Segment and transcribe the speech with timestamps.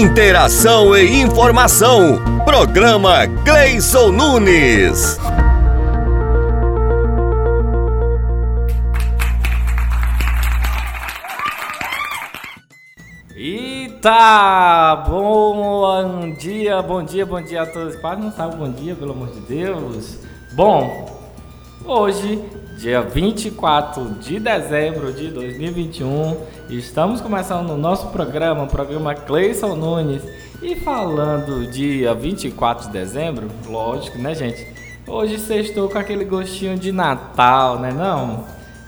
[0.00, 2.18] Interação e informação.
[2.46, 5.18] Programa Gleison Nunes.
[13.36, 15.04] Eita!
[15.06, 17.94] Bom dia, bom dia, bom dia a todos.
[17.96, 20.16] Quase não sabe bom dia, pelo amor de Deus.
[20.54, 21.10] Bom,
[21.84, 22.42] hoje,
[22.80, 26.34] dia 24 de dezembro de 2021,
[26.70, 30.22] estamos começando o nosso programa, o programa Cleison Nunes.
[30.62, 34.66] E falando dia 24 de dezembro, lógico, né, gente?
[35.06, 38.46] Hoje sextou com aquele gostinho de Natal, né não?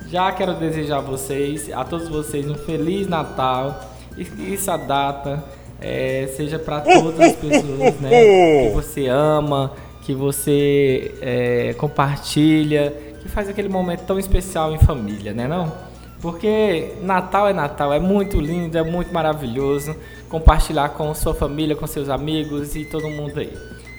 [0.09, 3.79] Já quero desejar a vocês, a todos vocês, um Feliz Natal
[4.17, 5.45] e que essa data
[5.79, 8.09] é, seja para todas as pessoas né,
[8.69, 15.33] que você ama, que você é, compartilha, que faz aquele momento tão especial em família,
[15.33, 15.73] né não?
[16.21, 19.95] Porque Natal é Natal, é muito lindo, é muito maravilhoso
[20.29, 23.53] compartilhar com sua família, com seus amigos e todo mundo aí.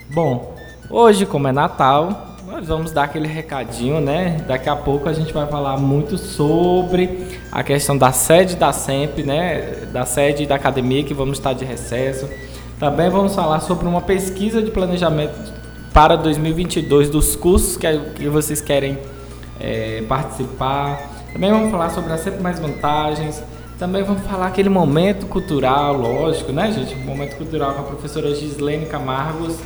[0.09, 0.55] Bom,
[0.89, 4.43] hoje como é Natal, nós vamos dar aquele recadinho, né?
[4.47, 9.23] Daqui a pouco a gente vai falar muito sobre a questão da sede da SEMP,
[9.23, 9.87] né?
[9.91, 12.29] Da sede da academia que vamos estar de recesso.
[12.79, 15.53] Também vamos falar sobre uma pesquisa de planejamento
[15.93, 18.97] para 2022 dos cursos que, que vocês querem
[19.63, 20.99] é, participar.
[21.31, 23.41] Também vamos falar sobre a SEMP Mais Vantagens.
[23.79, 26.93] Também vamos falar aquele momento cultural, lógico, né, gente?
[26.93, 29.57] Um momento cultural com a professora Gislene Camargos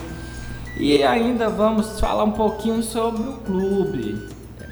[0.79, 4.27] e ainda vamos falar um pouquinho sobre o clube,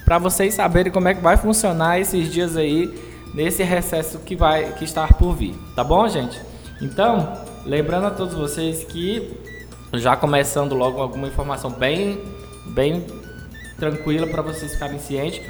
[0.06, 2.94] para vocês saberem como é que vai funcionar esses dias aí
[3.34, 6.40] nesse recesso que vai que está por vir, tá bom, gente?
[6.80, 7.34] Então,
[7.66, 9.36] lembrando a todos vocês que
[9.94, 12.22] já começando logo alguma informação bem
[12.68, 13.04] bem
[13.78, 15.42] tranquila para vocês ficarem cientes.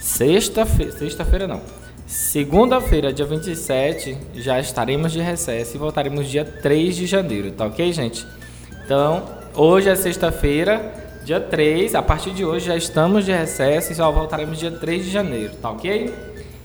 [0.00, 1.60] Sexta-feira, sexta-feira não.
[2.06, 7.92] Segunda-feira, dia 27, já estaremos de recesso e voltaremos dia 3 de janeiro, tá OK,
[7.92, 8.26] gente?
[8.84, 9.22] Então,
[9.56, 10.92] Hoje é sexta-feira,
[11.24, 11.94] dia 3.
[11.94, 15.54] A partir de hoje já estamos de recesso e só voltaremos dia 3 de janeiro,
[15.62, 16.12] tá ok?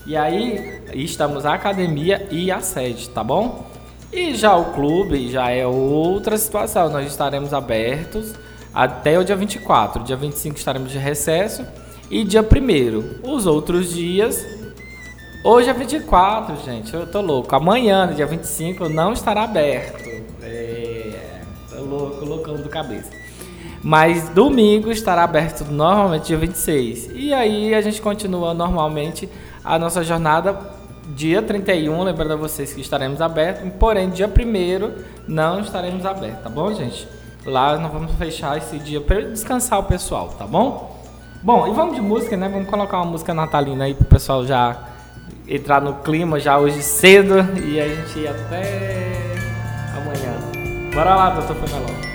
[0.08, 3.70] E aí estamos a academia e a sede, tá bom?
[4.12, 6.90] E já o clube já é outra situação.
[6.90, 8.34] Nós estaremos abertos
[8.80, 10.06] até o dia 24.
[10.06, 11.66] Dia 25 estaremos de recesso
[12.10, 14.46] e dia 1 Os outros dias.
[15.44, 16.94] Hoje é 24, gente.
[16.94, 17.54] Eu tô louco.
[17.54, 20.08] Amanhã, dia 25, não estará aberto
[22.20, 23.10] colocando do cabeça.
[23.84, 27.10] Mas domingo estará aberto normalmente dia 26.
[27.14, 29.28] E aí a gente continua normalmente
[29.64, 30.58] a nossa jornada
[31.16, 36.50] dia 31, lembrando a vocês que estaremos abertos, porém dia 1 não estaremos abertos, tá
[36.50, 37.19] bom, gente?
[37.50, 40.96] Lá nós vamos fechar esse dia para descansar o pessoal, tá bom?
[41.42, 42.48] Bom, e vamos de música, né?
[42.48, 44.78] Vamos colocar uma música natalina aí pro pessoal já
[45.48, 49.12] entrar no clima já hoje cedo e a gente ir até
[49.98, 50.94] amanhã.
[50.94, 52.09] Bora lá, doutor Femelão.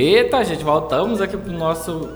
[0.00, 2.08] Eita, gente, voltamos aqui pro nosso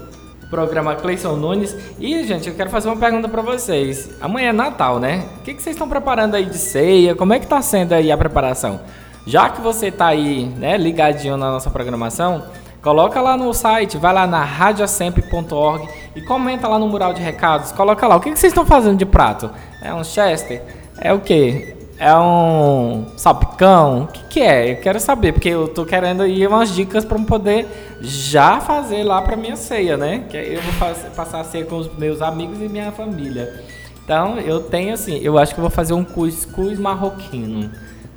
[0.48, 1.76] programa Cleison Nunes.
[2.00, 4.10] E, gente, eu quero fazer uma pergunta para vocês.
[4.22, 5.26] Amanhã é Natal, né?
[5.36, 7.14] O que, que vocês estão preparando aí de ceia?
[7.14, 8.80] Como é que tá sendo aí a preparação?
[9.26, 12.46] Já que você tá aí, né, ligadinho na nossa programação,
[12.80, 15.86] coloca lá no site, vai lá na radiosempre.org
[16.16, 17.70] e comenta lá no mural de recados.
[17.70, 19.50] Coloca lá, o que, que vocês estão fazendo de prato?
[19.82, 20.62] É um Chester?
[20.98, 21.76] É o quê?
[21.98, 24.02] É um salpicão?
[24.02, 24.72] O que, que é?
[24.72, 29.22] Eu quero saber, porque eu tô querendo ir umas dicas para poder já fazer lá
[29.22, 30.24] para minha ceia, né?
[30.28, 33.62] Que eu vou fazer, passar a ceia com os meus amigos e minha família.
[34.04, 37.70] Então, eu tenho assim, eu acho que eu vou fazer um cuscuz marroquino.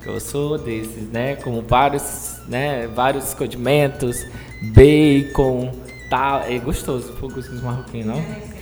[0.04, 1.36] Eu sou desses, né?
[1.36, 2.88] Com vários, né?
[2.88, 4.26] Vários condimentos,
[4.74, 5.72] bacon,
[6.10, 6.42] tal.
[6.42, 8.58] É gostoso o cuscuz marroquino, não?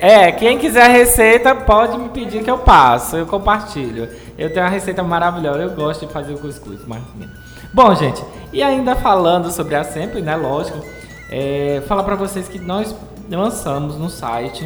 [0.00, 4.08] É, quem quiser a receita pode me pedir que eu passo, eu compartilho.
[4.38, 6.80] Eu tenho uma receita maravilhosa, eu gosto de fazer o cuscuz.
[6.86, 7.02] Mas...
[7.74, 10.78] Bom, gente, e ainda falando sobre a Sempre, né, lógico,
[11.28, 12.94] é, falar para vocês que nós
[13.28, 14.64] lançamos no site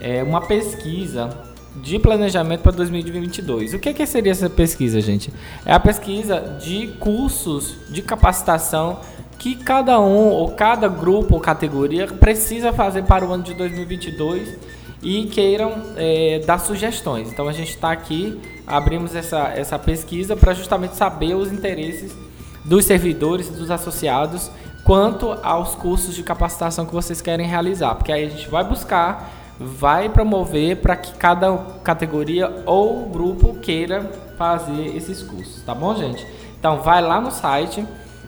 [0.00, 1.30] é, uma pesquisa
[1.76, 3.74] de planejamento para 2022.
[3.74, 5.32] O que, que seria essa pesquisa, gente?
[5.64, 8.98] É a pesquisa de cursos de capacitação
[9.38, 14.56] que cada um ou cada grupo ou categoria precisa fazer para o ano de 2022
[15.02, 17.30] e queiram é, dar sugestões.
[17.30, 22.16] Então a gente está aqui, abrimos essa, essa pesquisa para justamente saber os interesses
[22.64, 24.50] dos servidores, dos associados,
[24.84, 29.32] quanto aos cursos de capacitação que vocês querem realizar, porque aí a gente vai buscar,
[29.58, 36.26] vai promover para que cada categoria ou grupo queira fazer esses cursos, tá bom, gente?
[36.58, 37.86] Então vai lá no site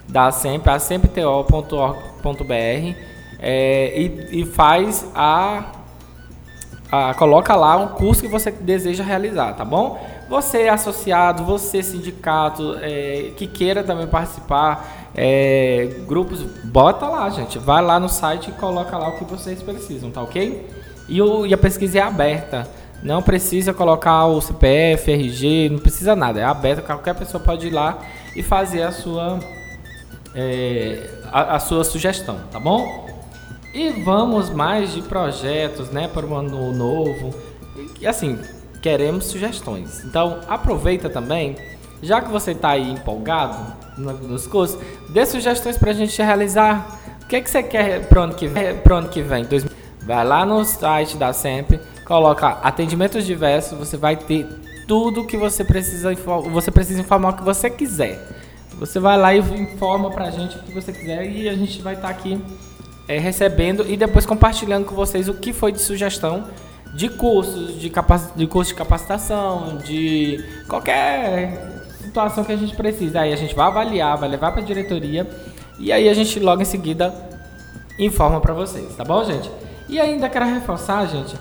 [0.09, 2.53] da sempre, a sempto.org.br
[3.41, 5.65] é, e, e faz a,
[6.91, 10.01] a, coloca lá um curso que você deseja realizar, tá bom?
[10.29, 17.83] Você associado, você sindicato é, que queira também participar, é, grupos, bota lá, gente, vai
[17.83, 20.69] lá no site e coloca lá o que vocês precisam, tá ok?
[21.09, 22.69] E, o, e a pesquisa é aberta.
[23.03, 26.41] Não precisa colocar o CPF, RG, não precisa nada.
[26.41, 27.99] É aberta, qualquer pessoa pode ir lá
[28.35, 29.39] e fazer a sua
[30.35, 33.08] é, a, a, sua sugestão, tá bom?
[33.73, 37.35] E vamos mais de projetos, né, para o ano novo.
[38.01, 38.39] E assim,
[38.81, 40.05] queremos sugestões.
[40.05, 41.57] Então, aproveita também,
[42.03, 43.59] já que você está aí empolgado
[43.97, 44.79] nos cursos,
[45.11, 46.99] dê sugestões para a gente realizar.
[47.23, 48.77] O que, é que você quer para o ano que vem?
[48.77, 49.45] Pro ano que vem
[50.03, 54.47] Vai lá no site da Sempre, coloca atendimentos diversos, você vai ter
[54.87, 56.15] tudo que você precisa,
[56.51, 58.27] você precisa informar o que você quiser.
[58.79, 61.95] Você vai lá e informa pra gente o que você quiser e a gente vai
[61.95, 62.41] estar tá aqui
[63.09, 66.45] é, recebendo e depois compartilhando com vocês o que foi de sugestão
[66.95, 67.91] de cursos, de,
[68.37, 73.21] de curso de capacitação, de qualquer situação que a gente precisa.
[73.21, 75.27] Aí a gente vai avaliar, vai levar para a diretoria
[75.79, 77.15] e aí a gente logo em seguida
[77.99, 79.51] informa para vocês, tá bom, gente?
[79.89, 81.35] E ainda quero reforçar, gente,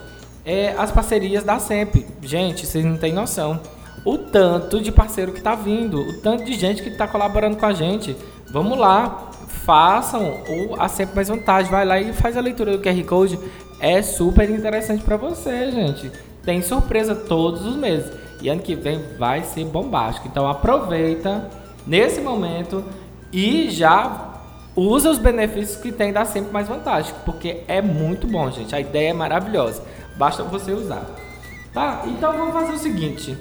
[0.44, 2.06] é, as parcerias da SEMP.
[2.22, 3.60] Gente, vocês não têm noção
[4.04, 7.66] o tanto de parceiro que está vindo, o tanto de gente que está colaborando com
[7.66, 8.16] a gente.
[8.50, 12.82] Vamos lá, façam o a sempre mais vantagem, vai lá e faz a leitura do
[12.82, 13.38] QR Code.
[13.80, 16.10] É super interessante para você, gente.
[16.44, 20.28] Tem surpresa todos os meses e ano que vem vai ser bombástico.
[20.28, 21.48] Então aproveita
[21.86, 22.84] nesse momento
[23.32, 24.34] e já
[24.74, 28.74] usa os benefícios que tem da sempre mais vantagem, porque é muito bom, gente.
[28.74, 29.82] A ideia é maravilhosa.
[30.16, 31.04] Basta você usar.
[31.72, 32.02] Tá?
[32.06, 33.36] Então vamos fazer o seguinte.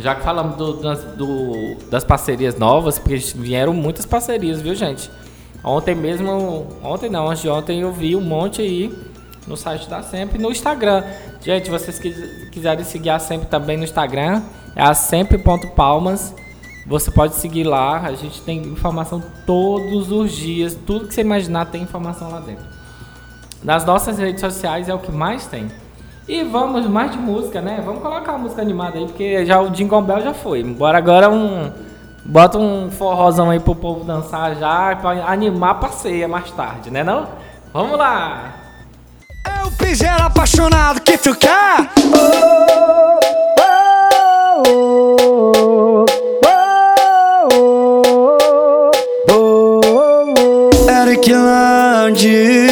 [0.00, 5.10] Já que falamos do, das, do, das parcerias novas, porque vieram muitas parcerias, viu, gente?
[5.64, 8.92] Ontem mesmo, ontem não, antes de ontem eu vi um monte aí
[9.46, 11.02] no site da Sempre no Instagram.
[11.40, 11.98] Gente, vocês
[12.50, 14.42] quiserem seguir a Sempre também no Instagram,
[14.74, 16.34] é a sempre.palmas.
[16.86, 21.66] Você pode seguir lá, a gente tem informação todos os dias, tudo que você imaginar
[21.66, 22.64] tem informação lá dentro.
[23.64, 25.68] Nas nossas redes sociais é o que mais tem.
[26.28, 27.80] E vamos mais de música, né?
[27.84, 30.64] Vamos colocar uma música animada aí, porque já o Jingle Bell já foi.
[30.64, 31.70] Bora agora um.
[32.24, 37.04] Bota um forrozão aí pro povo dançar já, pra animar a passeia mais tarde, né
[37.04, 37.28] não?
[37.72, 38.54] Vamos lá!
[39.60, 41.88] Eu fiz ela apaixonado que tu quer!
[44.58, 46.04] Oh,
[46.44, 47.64] oh,
[49.30, 52.65] oh, Eric Lange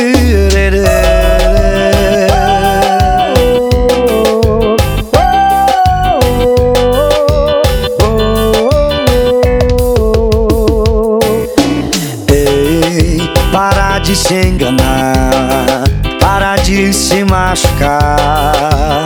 [14.17, 15.85] se enganar,
[16.21, 19.05] para de se machucar.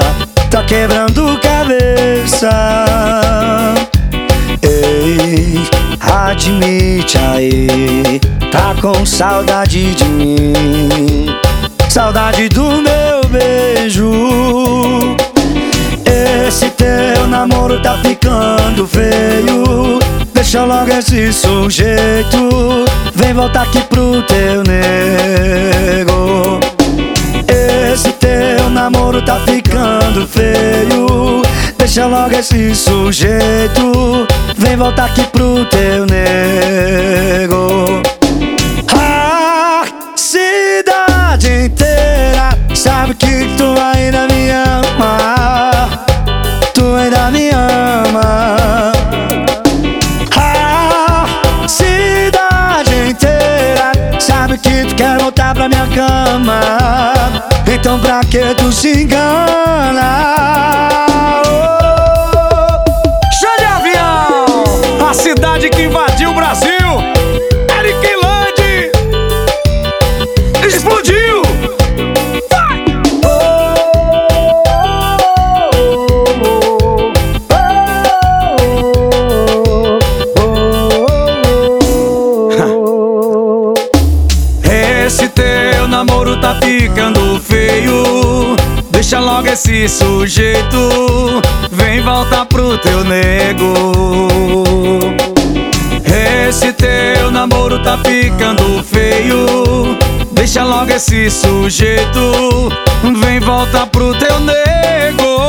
[0.51, 2.49] Tá quebrando cabeça.
[4.63, 5.69] Ei,
[7.09, 11.27] ouvinte aí tá com saudade de mim,
[11.89, 15.17] saudade do meu beijo.
[16.47, 19.99] Esse teu namoro tá ficando feio.
[20.33, 22.87] Deixa logo esse sujeito.
[23.19, 26.61] Vem voltar aqui pro teu nego.
[27.93, 31.43] Esse teu namoro tá ficando feio.
[31.77, 34.25] Deixa logo esse sujeito.
[34.57, 38.03] Vem voltar aqui pro teu nego.
[38.97, 39.83] A
[40.15, 44.28] cidade inteira sabe que tu ainda
[58.31, 60.28] Porque tu se engana.
[92.79, 93.75] Teu nego.
[96.49, 99.97] Esse teu namoro tá ficando feio.
[100.33, 102.71] Deixa logo esse sujeito.
[103.21, 105.43] Vem voltar pro teu nego.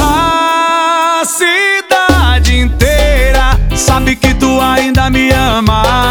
[0.00, 6.01] A cidade inteira sabe que tu ainda me ama.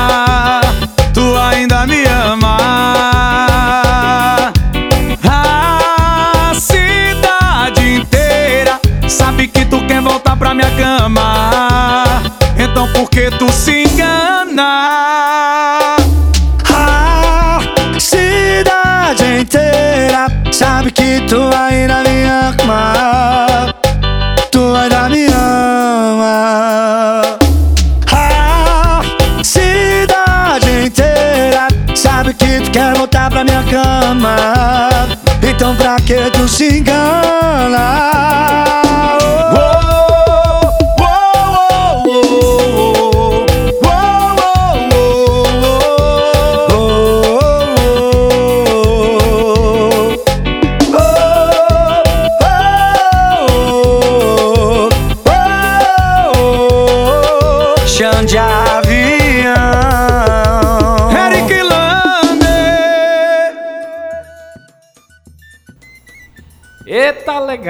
[35.41, 38.80] Então pra que tu se engana?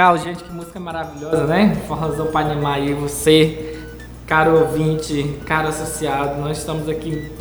[0.02, 1.76] Legal, gente, que música maravilhosa, né?
[1.88, 3.80] Forrozão pra animar aí você,
[4.26, 6.42] caro ouvinte, caro associado.
[6.42, 7.32] Nós estamos aqui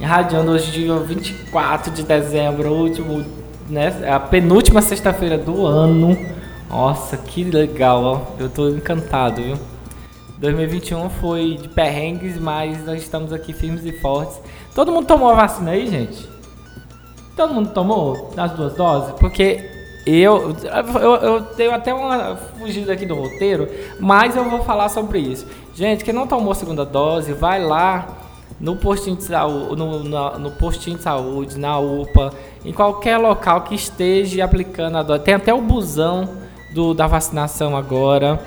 [0.00, 3.24] irradiando hoje, dia 24 de dezembro, último,
[3.70, 3.94] né?
[4.12, 6.18] A penúltima sexta-feira do ano.
[6.68, 8.20] Nossa, que legal, ó.
[8.36, 9.56] Eu tô encantado, viu?
[10.38, 14.40] 2021 foi de perrengues, mas nós estamos aqui firmes e fortes.
[14.74, 16.28] Todo mundo tomou a vacina aí, gente?
[17.36, 19.14] Todo mundo tomou as duas doses?
[19.20, 19.77] Porque
[20.10, 20.56] eu,
[21.00, 23.68] eu, eu tenho até uma fugida aqui do roteiro,
[24.00, 25.46] mas eu vou falar sobre isso.
[25.74, 28.06] Gente, quem não tomou a segunda dose, vai lá
[28.60, 32.32] no postinho de saúde, no, na- no postinho de saúde, na UPA,
[32.64, 35.22] em qualquer local que esteja aplicando a dose.
[35.22, 36.28] Tem até o busão
[36.74, 38.40] do, da vacinação agora.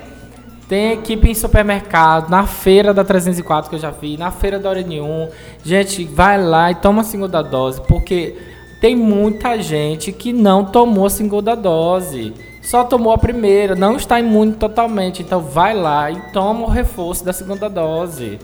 [0.68, 4.70] Tem equipe em supermercado, na feira da 304 que eu já vi, na feira da
[4.70, 5.28] Hora Nenhum.
[5.64, 8.36] Gente, vai lá e toma a segunda dose, porque
[8.82, 12.34] tem muita gente que não tomou a segunda dose.
[12.60, 15.22] Só tomou a primeira, não está imune totalmente.
[15.22, 18.40] Então vai lá e toma o reforço da segunda dose.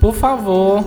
[0.00, 0.82] Por favor.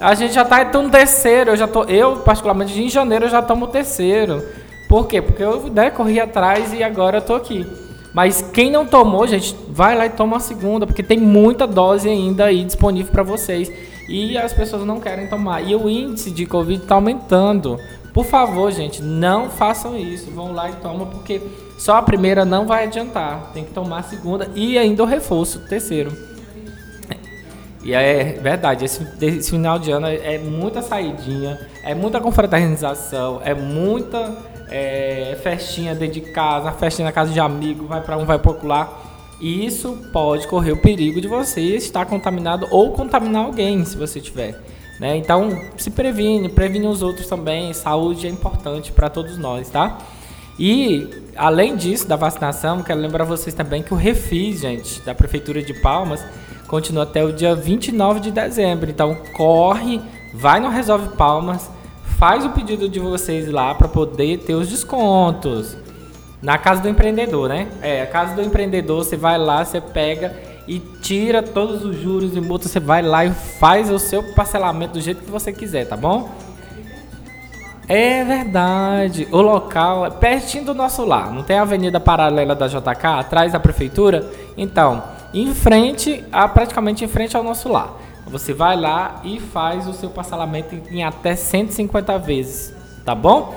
[0.00, 3.40] A gente já tá no terceiro, eu já tô, eu particularmente em janeiro eu já
[3.40, 4.42] tomo o terceiro.
[4.88, 5.22] Por quê?
[5.22, 7.64] Porque eu né, corri atrás e agora eu tô aqui.
[8.12, 12.08] Mas quem não tomou, gente, vai lá e toma a segunda, porque tem muita dose
[12.08, 13.70] ainda aí disponível para vocês.
[14.08, 15.62] E as pessoas não querem tomar.
[15.62, 17.78] E o índice de Covid tá aumentando.
[18.14, 20.30] Por favor, gente, não façam isso.
[20.30, 21.42] Vão lá e tomam, porque
[21.76, 23.50] só a primeira não vai adiantar.
[23.52, 26.16] Tem que tomar a segunda e ainda o reforço, o terceiro.
[27.82, 33.52] E é verdade, esse, esse final de ano é, muita saidinha, é muita confraternização, é
[33.52, 34.34] muita
[34.70, 38.56] é, festinha dentro de casa, festinha na casa de amigo, vai para um, vai para
[38.62, 39.00] lá.
[39.38, 44.18] E isso pode correr o perigo de você estar contaminado ou contaminar alguém, se você
[44.18, 44.58] tiver.
[45.00, 45.16] Né?
[45.16, 47.72] Então, se previne, previne os outros também.
[47.72, 49.98] Saúde é importante para todos nós, tá?
[50.58, 55.60] E, além disso, da vacinação, quero lembrar vocês também que o Refis, gente, da Prefeitura
[55.60, 56.24] de Palmas,
[56.68, 58.88] continua até o dia 29 de dezembro.
[58.88, 60.00] Então corre,
[60.32, 61.68] vai no Resolve Palmas,
[62.18, 65.76] faz o pedido de vocês lá para poder ter os descontos.
[66.40, 67.68] Na casa do empreendedor, né?
[67.80, 72.36] É, a casa do empreendedor, você vai lá, você pega e tira todos os juros
[72.36, 75.86] e multas, você vai lá e faz o seu parcelamento do jeito que você quiser,
[75.86, 76.30] tá bom?
[77.86, 79.28] É verdade.
[79.30, 81.30] O local é pertinho do nosso lar.
[81.30, 84.30] Não tem a avenida paralela da JK atrás da prefeitura?
[84.56, 85.02] Então,
[85.34, 88.00] em frente, a, praticamente em frente ao nosso lar.
[88.26, 93.54] Você vai lá e faz o seu parcelamento em até 150 vezes, tá bom?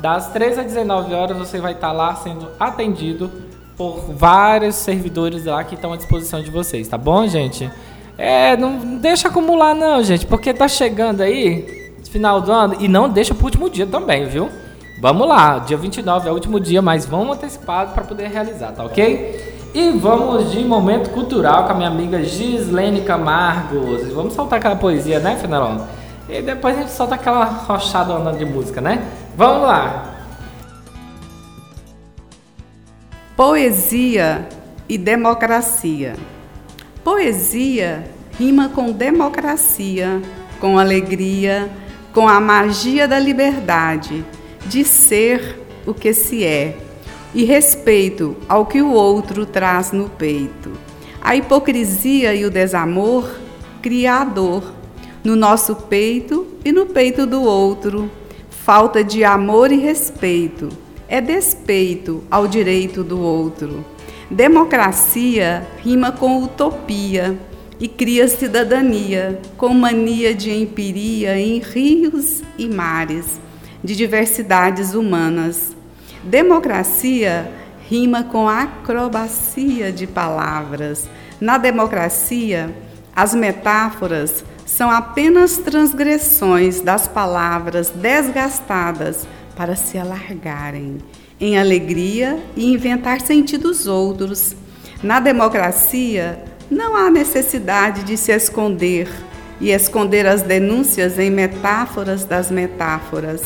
[0.00, 3.30] Das 13 às 19 horas você vai estar lá sendo atendido
[3.76, 7.70] por vários servidores lá que estão à disposição de vocês, tá bom, gente?
[8.16, 13.08] É, não deixa acumular não, gente, porque tá chegando aí final do ano e não
[13.08, 14.48] deixa pro último dia também, viu?
[15.00, 18.82] Vamos lá, dia 29 é o último dia, mas vamos antecipado para poder realizar, tá
[18.82, 19.54] ok?
[19.74, 24.10] E vamos de momento cultural com a minha amiga Gislene Camargos.
[24.10, 25.80] Vamos soltar aquela poesia, né, Fenelon?
[26.30, 29.02] E depois a gente solta aquela rochada de música, né?
[29.36, 30.05] Vamos lá!
[33.36, 34.48] Poesia
[34.88, 36.16] e democracia.
[37.04, 40.22] Poesia rima com democracia,
[40.58, 41.70] com alegria,
[42.14, 44.24] com a magia da liberdade,
[44.64, 46.78] de ser o que se é,
[47.34, 50.72] e respeito ao que o outro traz no peito.
[51.20, 53.38] A hipocrisia e o desamor
[53.82, 54.72] cria a dor
[55.22, 58.10] no nosso peito e no peito do outro.
[58.48, 63.84] Falta de amor e respeito é despeito ao direito do outro.
[64.30, 67.38] Democracia rima com utopia
[67.78, 73.38] e cria cidadania com mania de empiria em rios e mares,
[73.84, 75.76] de diversidades humanas.
[76.24, 77.50] Democracia
[77.88, 81.08] rima com acrobacia de palavras.
[81.40, 82.74] Na democracia,
[83.14, 90.98] as metáforas são apenas transgressões das palavras desgastadas para se alargarem
[91.40, 94.54] em alegria e inventar sentidos outros.
[95.02, 99.08] Na democracia, não há necessidade de se esconder
[99.60, 103.42] e esconder as denúncias em metáforas das metáforas.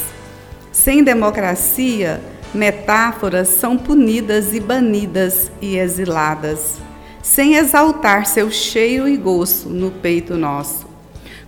[0.72, 2.20] Sem democracia,
[2.54, 6.78] metáforas são punidas e banidas e exiladas,
[7.22, 10.86] sem exaltar seu cheiro e gosto no peito nosso.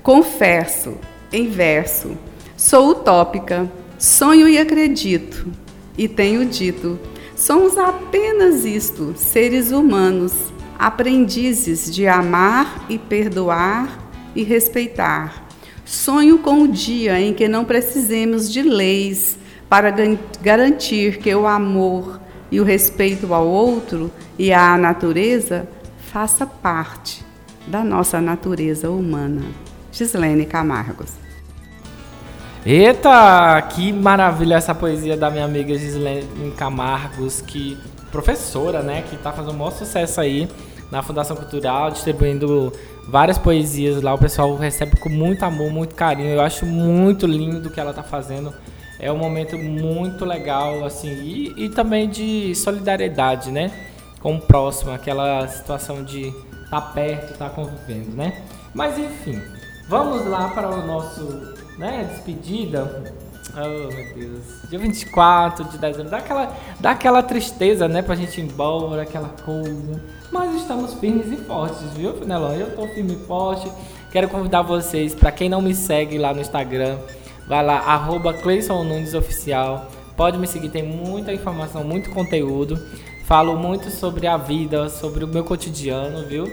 [0.03, 0.95] Confesso,
[1.33, 2.17] em verso,
[2.57, 3.71] sou utópica
[4.03, 5.47] Sonho e acredito,
[5.97, 6.99] e tenho dito:
[7.37, 10.33] somos apenas isto, seres humanos,
[10.77, 13.97] aprendizes de amar e perdoar
[14.35, 15.47] e respeitar.
[15.85, 19.39] Sonho com o dia em que não precisemos de leis
[19.69, 19.95] para
[20.43, 25.69] garantir que o amor e o respeito ao outro e à natureza
[26.11, 27.25] faça parte
[27.69, 29.43] da nossa natureza humana.
[29.93, 31.22] Gislene Camargos.
[32.65, 37.77] Eita, que maravilha essa poesia da minha amiga Gislene Camargos, que
[38.13, 40.49] professora, né, que tá fazendo um maior sucesso aí
[40.89, 42.73] na Fundação Cultural, distribuindo
[43.09, 44.15] várias poesias lá.
[44.15, 46.29] O pessoal recebe com muito amor, muito carinho.
[46.29, 48.55] Eu acho muito lindo o que ela tá fazendo.
[49.01, 53.73] É um momento muito legal, assim, e, e também de solidariedade, né,
[54.21, 56.33] com o próximo, aquela situação de
[56.71, 58.41] tá perto, tá convivendo, né.
[58.73, 59.43] Mas enfim,
[59.89, 63.13] vamos lá para o nosso né, despedida.
[63.55, 64.71] Oh, meu Deus.
[64.71, 66.11] Dia 24 de dezembro.
[66.11, 70.03] Dá aquela, dá aquela tristeza, né, pra gente ir embora, aquela coisa.
[70.31, 72.55] Mas estamos firmes e fortes, viu, Fenelon?
[72.55, 73.71] Eu tô firme e forte.
[74.11, 76.99] Quero convidar vocês, para quem não me segue lá no Instagram,
[77.47, 78.35] vai lá, arroba
[79.19, 79.87] Oficial.
[80.17, 82.79] Pode me seguir, tem muita informação, muito conteúdo.
[83.25, 86.45] Falo muito sobre a vida, sobre o meu cotidiano, viu?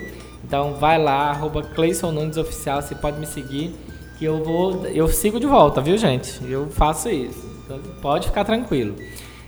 [0.43, 1.61] Então vai lá, arroba
[2.13, 3.75] Nunes Oficial, você pode me seguir
[4.19, 6.43] que eu vou, eu sigo de volta, viu, gente?
[6.43, 7.49] Eu faço isso.
[7.63, 8.95] Então, pode ficar tranquilo.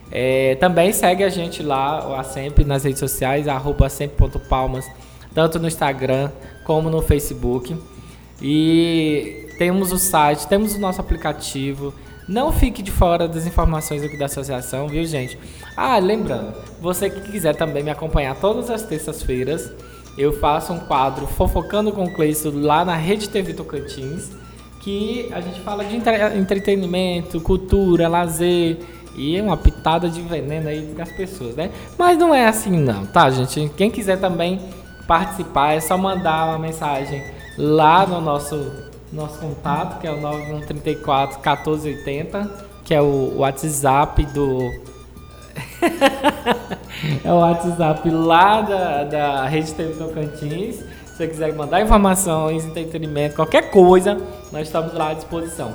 [0.10, 4.90] É, também segue a gente lá, a Sempre, nas redes sociais, arroba sempre.palmas,
[5.36, 6.32] tanto no Instagram
[6.64, 7.76] como no Facebook.
[8.42, 11.94] E temos o site, temos o nosso aplicativo.
[12.26, 15.38] Não fique de fora das informações aqui da associação, viu, gente?
[15.76, 19.70] Ah, lembrando, você que quiser também me acompanhar todas as terças-feiras,
[20.18, 24.40] eu faço um quadro Fofocando com o Cleiton lá na Rede TV Tocantins
[24.82, 25.96] que a gente fala de
[26.38, 28.78] entretenimento, cultura, lazer
[29.16, 31.70] e uma pitada de veneno aí das pessoas, né?
[31.98, 33.72] Mas não é assim não, tá, gente?
[33.76, 34.60] Quem quiser também
[35.08, 37.24] participar é só mandar uma mensagem
[37.58, 42.50] lá no nosso nosso contato, que é o 9134 1480,
[42.86, 44.72] que é o WhatsApp do
[47.26, 53.36] é o WhatsApp lá da, da Rede TV Tocantins Se você quiser mandar informações, entretenimento,
[53.36, 54.18] qualquer coisa,
[54.52, 55.74] nós estamos lá à disposição.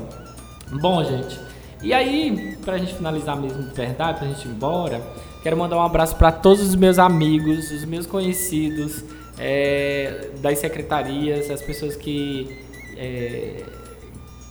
[0.80, 1.38] Bom, gente,
[1.82, 5.00] e aí, pra gente finalizar mesmo de verdade, pra gente ir embora,
[5.42, 9.04] quero mandar um abraço para todos os meus amigos, os meus conhecidos
[9.38, 12.64] é, das secretarias, as pessoas que.
[12.96, 13.62] É,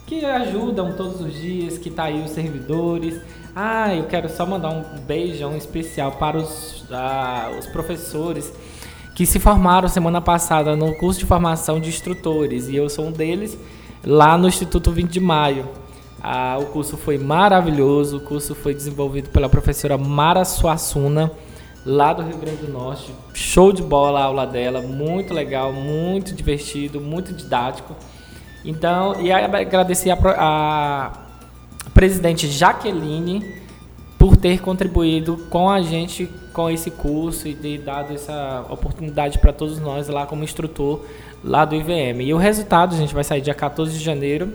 [0.05, 3.19] que ajudam todos os dias, que tá aí os servidores.
[3.55, 8.53] Ah, eu quero só mandar um beijão especial para os, ah, os professores
[9.15, 13.11] que se formaram semana passada no curso de formação de instrutores e eu sou um
[13.13, 13.57] deles
[14.05, 15.69] lá no Instituto 20 de Maio.
[16.21, 21.31] Ah, o curso foi maravilhoso, o curso foi desenvolvido pela professora Mara Suassuna,
[21.85, 23.09] lá do Rio Grande do Norte.
[23.33, 27.95] Show de bola a aula dela, muito legal, muito divertido, muito didático.
[28.65, 33.45] Então, e agradecer a, a presidente Jaqueline
[34.19, 39.51] por ter contribuído com a gente com esse curso e ter dado essa oportunidade para
[39.51, 41.01] todos nós lá como instrutor
[41.43, 42.21] lá do IVM.
[42.21, 44.51] E o resultado, a gente vai sair dia 14 de janeiro.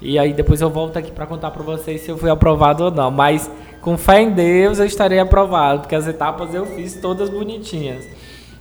[0.00, 2.90] E aí depois eu volto aqui para contar para vocês se eu fui aprovado ou
[2.90, 3.10] não.
[3.10, 8.06] Mas com fé em Deus eu estarei aprovado, porque as etapas eu fiz todas bonitinhas.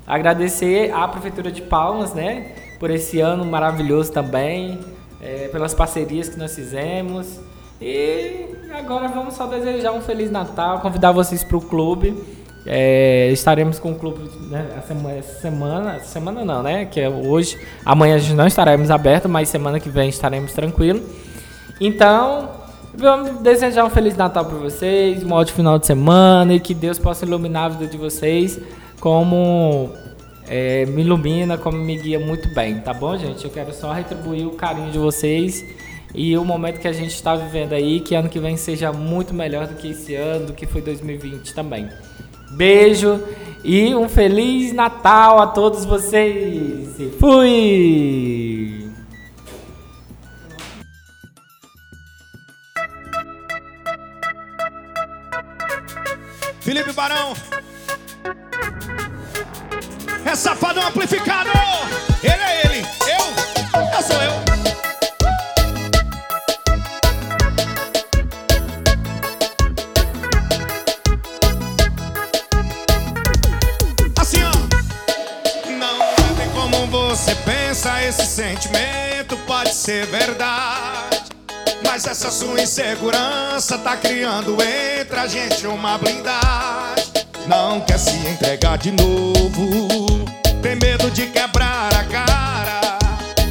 [0.07, 2.53] Agradecer à Prefeitura de Palmas, né?
[2.79, 4.79] por esse ano maravilhoso também,
[5.21, 7.39] é, pelas parcerias que nós fizemos.
[7.81, 12.15] E agora vamos só desejar um Feliz Natal, convidar vocês para o clube.
[12.69, 16.85] É, estaremos com o clube né, essa semana, semana não, né?
[16.85, 21.01] Que é hoje, amanhã a gente não estaremos abertos, mas semana que vem estaremos tranquilos.
[21.79, 22.49] Então,
[22.93, 26.99] vamos desejar um Feliz Natal para vocês, um ótimo final de semana e que Deus
[26.99, 28.59] possa iluminar a vida de vocês
[28.99, 29.89] como
[30.47, 33.45] é, me ilumina, como me guia muito bem, tá bom, gente?
[33.45, 35.63] Eu quero só retribuir o carinho de vocês
[36.15, 39.33] e o momento que a gente está vivendo aí, que ano que vem seja muito
[39.33, 41.87] melhor do que esse ano, do que foi 2020 também.
[42.51, 43.21] Beijo
[43.63, 46.95] e um feliz Natal a todos vocês.
[47.19, 48.89] Fui!
[56.61, 57.33] Felipe Barão.
[79.87, 81.31] Ser verdade.
[81.81, 87.05] Mas essa sua insegurança tá criando entre a gente uma blindagem.
[87.47, 90.25] Não quer se entregar de novo.
[90.61, 92.99] Tem medo de quebrar a cara.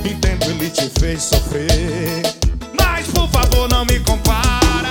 [0.05, 2.20] Entendo, ele te fez sofrer.
[2.79, 4.90] Mas por favor, não me compara.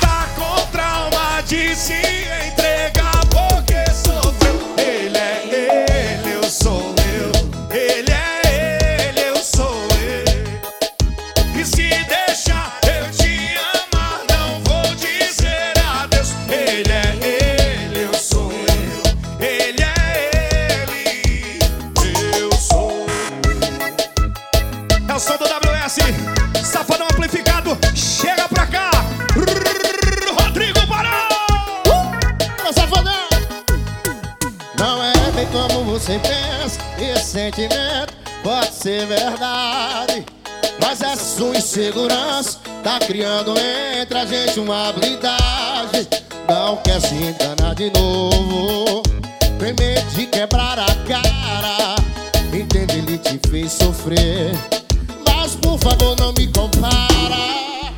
[0.00, 2.20] Tá com trauma de se
[37.50, 40.24] sentimento pode ser verdade.
[40.80, 43.54] Mas essa sua insegurança tá criando
[44.00, 46.06] entre a gente uma blindagem.
[46.48, 49.02] Não quer se enganar de novo,
[49.58, 51.96] tem medo de quebrar a cara.
[52.52, 54.52] Entende, ele te fez sofrer.
[55.26, 57.90] Mas por favor, não me compara.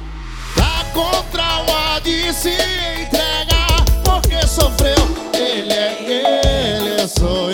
[0.57, 4.97] Tá com trauma de se entregar porque sofreu.
[5.35, 7.52] Ele é ele, eu sou eu.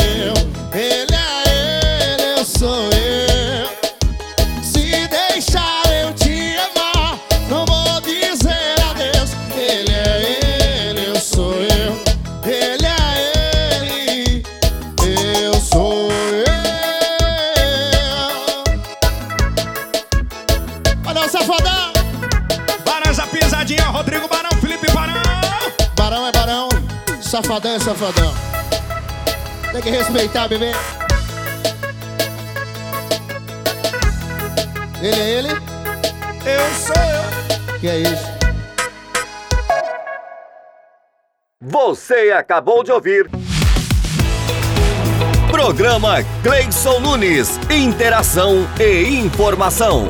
[27.28, 28.34] Safadão é safadão.
[29.70, 30.72] Tem que respeitar, bebê.
[35.02, 35.48] Ele é ele?
[35.50, 37.78] Eu sou eu.
[37.78, 38.38] Que é isso?
[41.60, 43.28] Você acabou de ouvir.
[45.50, 47.60] Programa Gleison Nunes.
[47.70, 50.08] Interação e informação.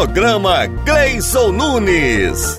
[0.00, 2.58] Programa Gleison Nunes.